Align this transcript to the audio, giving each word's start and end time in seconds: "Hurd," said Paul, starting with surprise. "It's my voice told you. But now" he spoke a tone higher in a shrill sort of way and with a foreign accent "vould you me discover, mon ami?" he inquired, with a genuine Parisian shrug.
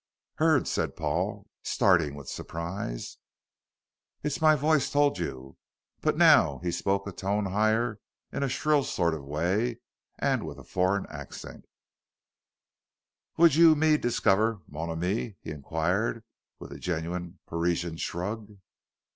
"Hurd," 0.37 0.67
said 0.67 0.95
Paul, 0.95 1.47
starting 1.61 2.15
with 2.15 2.27
surprise. 2.27 3.17
"It's 4.23 4.41
my 4.41 4.55
voice 4.55 4.89
told 4.89 5.19
you. 5.19 5.57
But 5.99 6.17
now" 6.17 6.57
he 6.63 6.71
spoke 6.71 7.05
a 7.05 7.11
tone 7.11 7.45
higher 7.45 7.99
in 8.31 8.41
a 8.41 8.49
shrill 8.49 8.83
sort 8.83 9.13
of 9.13 9.23
way 9.23 9.77
and 10.17 10.43
with 10.43 10.57
a 10.57 10.63
foreign 10.63 11.05
accent 11.07 11.65
"vould 13.37 13.53
you 13.53 13.75
me 13.75 13.95
discover, 13.95 14.61
mon 14.67 14.89
ami?" 14.89 15.35
he 15.39 15.51
inquired, 15.51 16.23
with 16.57 16.71
a 16.71 16.79
genuine 16.79 17.37
Parisian 17.45 17.97
shrug. 17.97 18.57